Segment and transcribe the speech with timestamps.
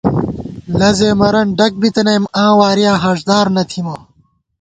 [0.79, 3.95] لزے مرَن ڈگ بِتِنِم آں وارِیاں ہاݭدار نہ تھِمہ